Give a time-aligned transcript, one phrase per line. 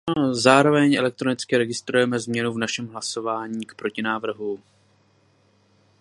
[0.31, 4.59] Zároveň elektronicky registrujeme změnu v našem hlasování k protinávrhu.